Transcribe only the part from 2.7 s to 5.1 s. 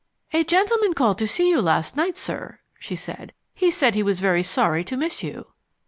she said. "He said he was very sorry to